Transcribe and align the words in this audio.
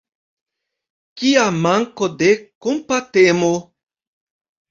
Kia 1.21 1.43
manko 1.65 2.09
de 2.21 2.31
kompatemo! 2.67 3.53